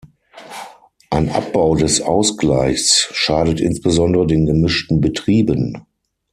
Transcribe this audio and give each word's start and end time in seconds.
Ein 1.11 1.29
Abbau 1.29 1.75
des 1.75 2.01
Ausgleichs 2.01 3.07
schadet 3.13 3.59
insbesondere 3.59 4.25
den 4.25 4.47
gemischten 4.47 4.99
Betrieben. 4.99 5.85